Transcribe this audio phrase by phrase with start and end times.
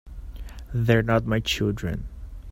[0.73, 2.07] They're not my children.